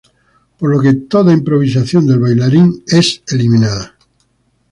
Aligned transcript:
Por 0.57 0.67
lo 0.73 0.81
que 0.81 0.95
toda 1.11 1.31
improvisación 1.39 2.07
del 2.07 2.17
bailarín 2.21 2.83
es 2.87 3.21
eliminada. 3.27 3.95